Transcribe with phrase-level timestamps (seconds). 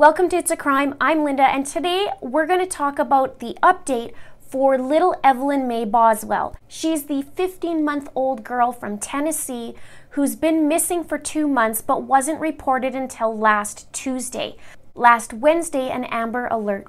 [0.00, 0.94] Welcome to It's a Crime.
[0.98, 5.84] I'm Linda, and today we're going to talk about the update for little Evelyn Mae
[5.84, 6.56] Boswell.
[6.66, 9.74] She's the 15 month old girl from Tennessee
[10.12, 14.56] who's been missing for two months but wasn't reported until last Tuesday.
[14.94, 16.88] Last Wednesday, an Amber Alert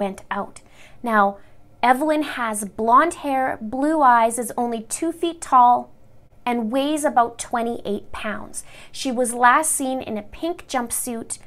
[0.00, 0.62] went out.
[1.02, 1.38] Now,
[1.82, 5.92] Evelyn has blonde hair, blue eyes, is only two feet tall,
[6.44, 8.64] and weighs about 28 pounds.
[8.90, 11.38] She was last seen in a pink jumpsuit,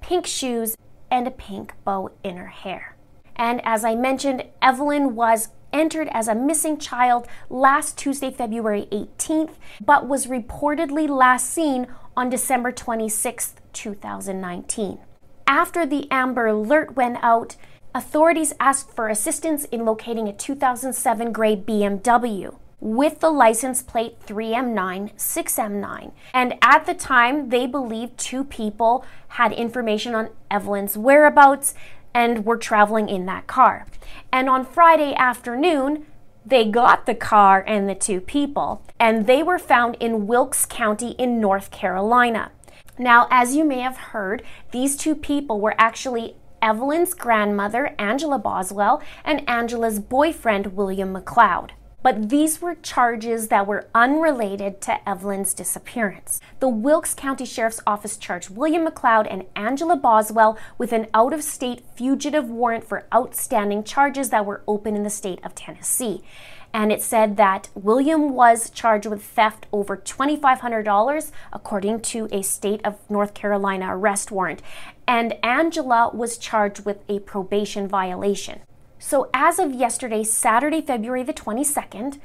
[0.00, 0.76] pink shoes,
[1.10, 2.96] and a pink bow in her hair.
[3.36, 9.54] And as I mentioned, Evelyn was entered as a missing child last Tuesday, February 18th,
[9.84, 15.00] but was reportedly last seen on December 26th, 2019.
[15.46, 17.56] After the Amber Alert went out,
[17.94, 25.14] authorities asked for assistance in locating a 2007 gray BMW with the license plate 3M9,
[25.16, 26.12] 6M9.
[26.34, 31.74] And at the time, they believed two people had information on Evelyn's whereabouts
[32.12, 33.86] and were traveling in that car.
[34.32, 36.06] And on Friday afternoon,
[36.44, 41.12] they got the car and the two people, and they were found in Wilkes County
[41.12, 42.50] in North Carolina.
[42.98, 49.02] Now, as you may have heard, these two people were actually Evelyn's grandmother, Angela Boswell,
[49.22, 51.72] and Angela's boyfriend, William McCloud.
[52.04, 56.38] But these were charges that were unrelated to Evelyn's disappearance.
[56.60, 61.42] The Wilkes County Sheriff's Office charged William McCloud and Angela Boswell with an out of
[61.42, 66.22] state fugitive warrant for outstanding charges that were open in the state of Tennessee
[66.74, 72.80] and it said that William was charged with theft over $2,500, according to a state
[72.84, 74.60] of North Carolina arrest warrant,
[75.06, 78.60] and Angela was charged with a probation violation.
[79.06, 82.20] So, as of yesterday, Saturday, February the 22nd,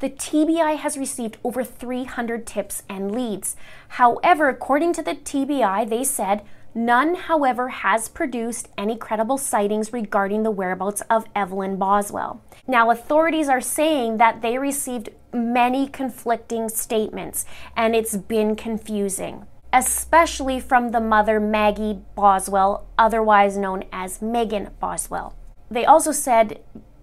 [0.00, 3.54] the TBI has received over 300 tips and leads.
[3.90, 6.42] However, according to the TBI, they said
[6.74, 12.42] None, however, has produced any credible sightings regarding the whereabouts of Evelyn Boswell.
[12.66, 20.58] Now, authorities are saying that they received many conflicting statements and it's been confusing, especially
[20.58, 25.36] from the mother Maggie Boswell, otherwise known as Megan Boswell.
[25.70, 26.60] They also said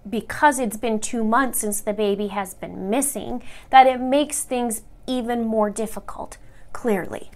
[0.09, 4.81] because it's been two months since the baby has been missing, that it makes things
[5.07, 6.38] even more difficult,
[6.72, 7.31] clearly.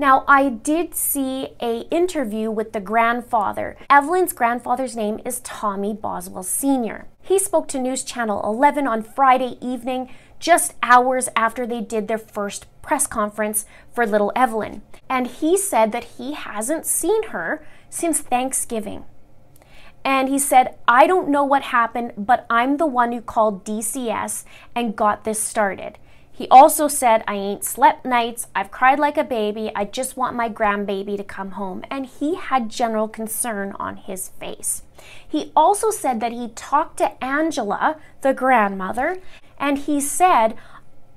[0.00, 3.76] Now, I did see a interview with the grandfather.
[3.90, 7.08] Evelyn's grandfather's name is Tommie Boswell Sr.
[7.20, 12.18] He spoke to News Channel 11 on Friday evening, just hours after they did their
[12.18, 14.82] first press conference for little Evelyn.
[15.10, 19.04] And he said that he hasn't seen her since Thanksgiving.
[20.04, 24.44] And he said, I don't know what happened, but I'm the one who called DCS
[24.74, 25.98] and got this started.
[26.38, 30.36] He also said, I ain't slept nights, I've cried like a baby, I just want
[30.36, 31.82] my grandbaby to come home.
[31.90, 34.82] And he had general concern on his face.
[35.26, 39.18] He also said that he talked to Angela, the grandmother,
[39.58, 40.56] and he said,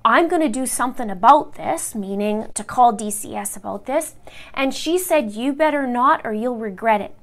[0.03, 4.15] I'm going to do something about this, meaning to call DCS about this.
[4.55, 7.15] And she said, You better not, or you'll regret it.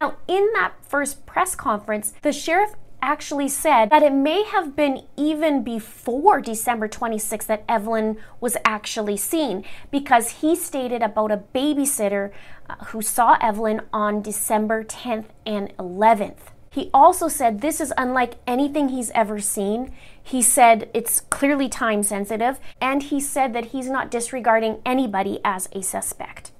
[0.00, 5.02] Now, in that first press conference, the sheriff actually said that it may have been
[5.16, 12.32] even before December 26th that Evelyn was actually seen because he stated about a babysitter
[12.68, 16.52] uh, who saw Evelyn on December 10th and 11th.
[16.70, 19.92] He also said this is unlike anything he's ever seen.
[20.22, 25.68] He said it's clearly time sensitive, and he said that he's not disregarding anybody as
[25.72, 26.52] a suspect.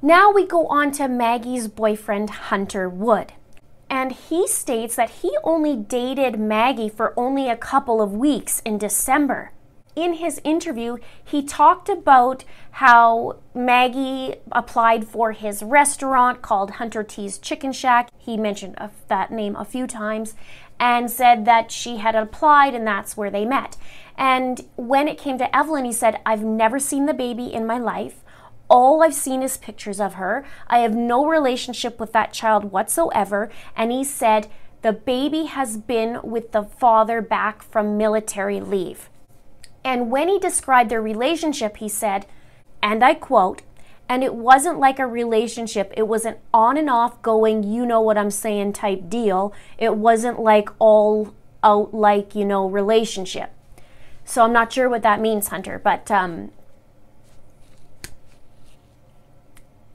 [0.00, 3.32] Now we go on to Maggie's boyfriend, Hunter Wood
[3.90, 8.78] and he states that he only dated Maggie for only a couple of weeks in
[8.78, 9.52] December.
[9.96, 17.36] in his interview, he talked about how Maggie applied for his restaurant called Hunter T's
[17.36, 18.08] Chicken Shack.
[18.16, 18.76] He mentioned
[19.08, 20.36] that name a few times
[20.78, 23.76] and said that she had applied and that's where they met.
[24.16, 27.78] And when it came to Evelyn, he said, I've never seen the baby in my
[27.78, 28.22] life.
[28.68, 30.44] All I've seen is pictures of her.
[30.66, 33.50] I have no relationship with that child whatsoever.
[33.76, 34.48] And he said,
[34.82, 39.08] the baby has been with the father back from military leave.
[39.82, 42.26] And when he described their relationship, he said,
[42.82, 43.62] and I quote,
[44.08, 45.92] and it wasn't like a relationship.
[45.96, 49.52] It was an on and off going, you know what I'm saying type deal.
[49.76, 53.52] It wasn't like all out, like, you know, relationship.
[54.24, 56.52] So I'm not sure what that means, Hunter, but um,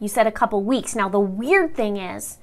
[0.04, 0.96] you said a couple weeks.
[0.96, 2.38] Now, the weird thing is,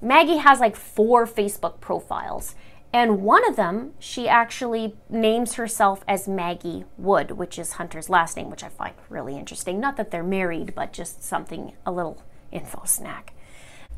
[0.00, 2.54] Maggie has like four Facebook profiles.
[2.92, 8.36] And one of them, she actually names herself as Maggie Wood, which is Hunter's last
[8.36, 9.80] name, which I find really interesting.
[9.80, 12.22] Not that they're married, but just something, a little
[12.52, 13.34] info snack.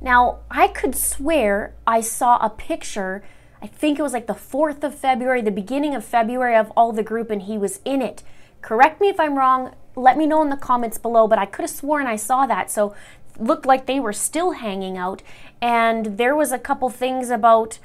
[0.00, 3.23] Now, I could swear I saw a picture,
[3.61, 6.93] I think it was like the 4th of February, the beginning of February of all
[6.93, 8.23] the group, and he was in it.
[8.62, 11.62] Correct me if I'm wrong, let me know in the comments below, but I could
[11.62, 12.70] have sworn I saw that.
[12.70, 12.94] So,
[13.38, 15.22] looked like they were still hanging out.
[15.60, 17.78] And there was a couple things about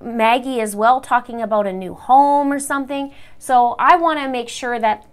[0.00, 3.12] Maggie as well talking about a new home or something.
[3.38, 5.06] So I want to make sure that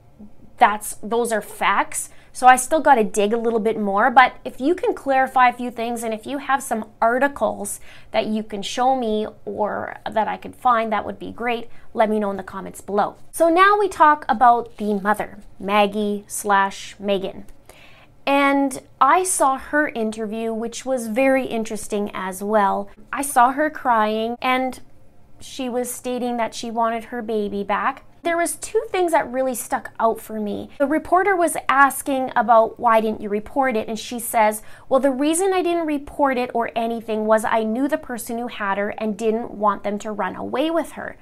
[0.58, 2.10] that's those are facts.
[2.38, 5.50] So I still got to dig a little bit more, but if you can clarify
[5.50, 7.80] a few things and if you have some articles
[8.12, 11.68] that you can show me or that I could find, that would be great.
[11.96, 13.16] Let me know in the comments below.
[13.32, 17.46] So now we talk about the mother, Maggie slash Megan.
[18.28, 22.88] And I saw her interview, which was very interesting as well.
[23.12, 24.80] I saw her crying, and
[25.40, 28.04] she was stating that she wanted her baby back.
[28.28, 30.70] There was two things that really stuck out for me.
[30.80, 35.12] The reporter was asking about why didn't you report it and she says, "Well, the
[35.12, 38.90] reason I didn't report it or anything was I knew the person who had her
[38.98, 41.16] and didn't want them to run away with her."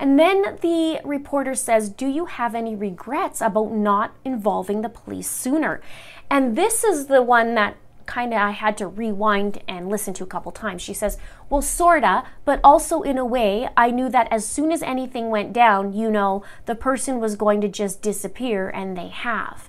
[0.00, 5.30] And then the reporter says, "Do you have any regrets about not involving the police
[5.30, 5.80] sooner?"
[6.28, 7.76] And this is the one that
[8.08, 10.82] kind of I had to rewind and listen to a couple times.
[10.82, 11.18] She says,
[11.48, 15.52] Well, sorta, but also in a way, I knew that as soon as anything went
[15.52, 19.68] down, you know, the person was going to just disappear, and they have.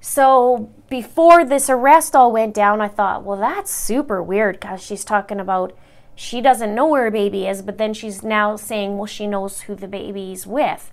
[0.00, 5.04] So before this arrest all went down, I thought, Well, that's super weird because she's
[5.04, 5.76] talking about
[6.14, 9.62] she doesn't know where her baby is, but then she's now saying, Well, she knows
[9.62, 10.91] who the baby's with.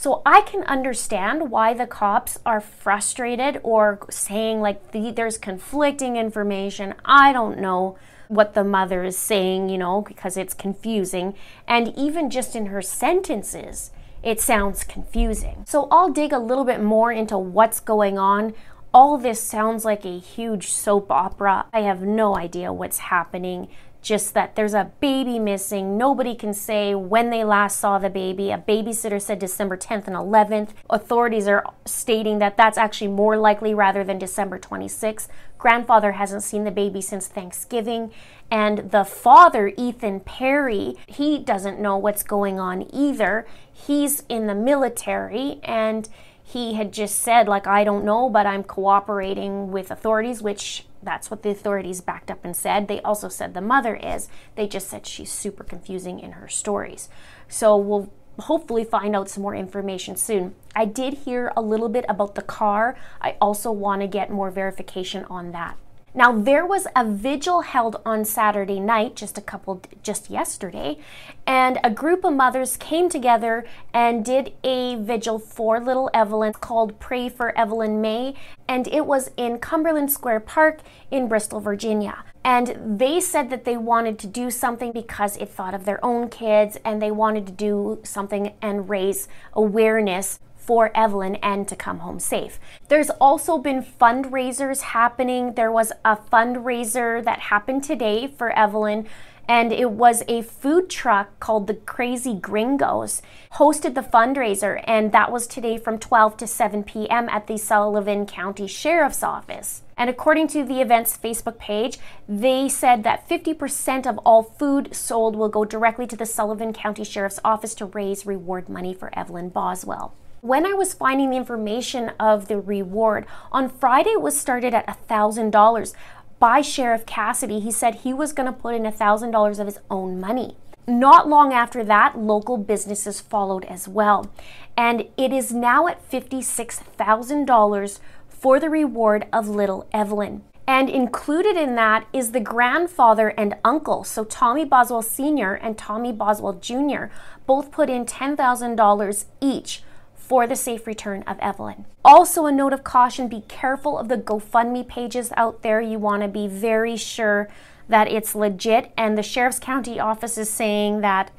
[0.00, 6.16] So I can understand why the cops are frustrated or saying like the, there's conflicting
[6.16, 6.94] information.
[7.04, 7.98] I don't know
[8.28, 11.34] what the mother is saying, you know, because it's confusing.
[11.68, 13.90] And even just in her sentences,
[14.22, 15.66] it sounds confusing.
[15.68, 18.54] So I'll dig a little bit more into what's going on.
[18.94, 21.66] All this sounds like a huge soap opera.
[21.74, 23.68] I have no idea what's happening
[24.02, 25.96] just that there's a baby missing.
[25.96, 28.50] Nobody can say when they last saw the baby.
[28.50, 30.70] A babysitter said December 10th and 11th.
[30.88, 35.28] Authorities are stating that that's actually more likely rather than December 26th.
[35.58, 38.12] Grandfather hasn't seen the baby since Thanksgiving.
[38.50, 43.46] And the father, Ethan Perry, he doesn't know what's going on either.
[43.70, 46.08] He's in the military and
[46.52, 51.30] he had just said, like, I don't know, but I'm cooperating with authorities, which that's
[51.30, 52.88] what the authorities backed up and said.
[52.88, 54.28] They also said the mother is.
[54.56, 57.08] They just said she's super confusing in her stories.
[57.48, 60.54] So we'll hopefully find out some more information soon.
[60.74, 62.96] I did hear a little bit about the car.
[63.20, 65.76] I also want to get more verification on that.
[66.12, 70.98] Now there was a vigil held on Saturday night, just a couple, just yesterday,
[71.46, 73.64] and a group of mothers came together
[73.94, 78.34] and did a vigil for little Evelyn called Pray for Evelyn Mae,
[78.66, 80.80] and it was in Cumberland Square Park
[81.12, 82.24] in Bristol, Virginia.
[82.42, 86.28] And they said that they wanted to do something because it thought of their own
[86.28, 90.40] kids and they wanted to do something and raise awareness
[90.70, 92.60] for Evelyn and to come home safe.
[92.86, 95.54] There's also been fundraisers happening.
[95.54, 99.08] There was a fundraiser that happened today for Evelyn
[99.48, 103.20] and it was a food truck called the Crazy Gringos
[103.54, 107.28] hosted the fundraiser and that was today from 12 to 7 p.m.
[107.30, 109.82] at the Sullivan County Sheriff's Office.
[109.96, 111.98] And according to the event's Facebook page,
[112.28, 117.02] they said that 50% of all food sold will go directly to the Sullivan County
[117.02, 120.14] Sheriff's Office to raise reward money for Evelyn Boswell.
[120.42, 124.86] When I was finding the information of the reward, on Friday it was started at
[125.06, 125.92] $1,000
[126.38, 127.60] by Sheriff Cassidy.
[127.60, 130.56] He said he was going to put in $1,000 of his own money.
[130.86, 134.30] Not long after that, local businesses followed as well.
[134.78, 137.98] And it is now at $56,000
[138.30, 140.42] for the reward of little Evelyn.
[140.66, 144.04] And included in that is the grandfather and uncle.
[144.04, 145.52] So Tommie Boswell Sr.
[145.52, 147.12] and Tommie Boswell Jr.
[147.44, 149.82] both put in $10,000 each
[150.30, 151.86] for the safe return of Evelyn.
[152.04, 155.80] Also, a note of caution be careful of the GoFundMe pages out there.
[155.80, 157.48] You want to be very sure
[157.88, 158.92] that it's legit.
[158.96, 161.32] And the Sheriff's County office is saying that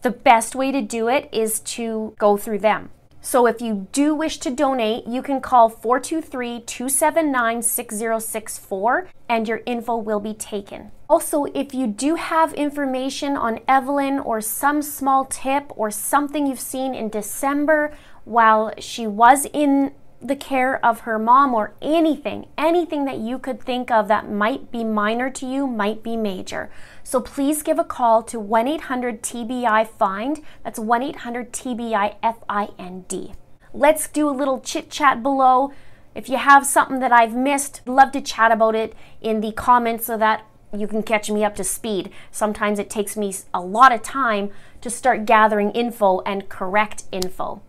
[0.00, 2.88] the best way to do it is to go through them.
[3.20, 9.60] So if you do wish to donate, you can call 423 279 6064 and your
[9.66, 10.90] info will be taken.
[11.10, 16.60] Also, if you do have information on Evelyn or some small tip or something you've
[16.60, 17.92] seen in December
[18.30, 19.90] while she was in
[20.22, 24.70] the care of her mom or anything, anything that you could think of that might
[24.70, 26.70] be minor to you, might be major.
[27.02, 30.44] So please give a call to 1 800 TBI FIND.
[30.62, 33.36] That's 1 800 TBI FIND.
[33.72, 35.72] Let's do a little chit chat below.
[36.14, 40.06] If you have something that I've missed, love to chat about it in the comments
[40.06, 42.12] so that you can catch me up to speed.
[42.30, 44.50] Sometimes it takes me a lot of time
[44.82, 47.62] to start gathering info and correct info.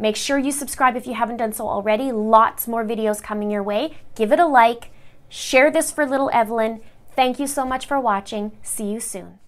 [0.00, 2.12] Make sure you subscribe if you haven't done so already.
[2.12, 3.96] Lots more videos coming your way.
[4.14, 4.90] Give it a like.
[5.28, 6.80] Share this for little Evelyn.
[7.16, 8.52] Thank you so much for watching.
[8.62, 9.40] See you soon.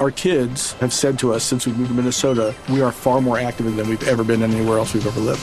[0.00, 3.38] Our kids have said to us since we moved to Minnesota, we are far more
[3.38, 5.42] active than we've ever been anywhere else we've ever lived.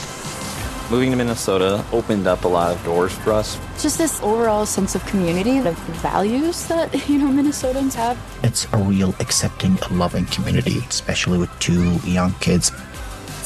[0.89, 3.59] Moving to Minnesota opened up a lot of doors for us.
[3.79, 8.17] Just this overall sense of community, the values that, you know, Minnesotans have.
[8.41, 12.71] It's a real accepting, loving community, especially with two young kids.